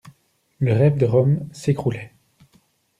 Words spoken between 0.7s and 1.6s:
rêve de Rome